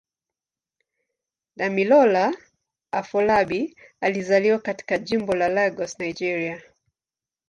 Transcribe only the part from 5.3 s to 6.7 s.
la Lagos, Nigeria.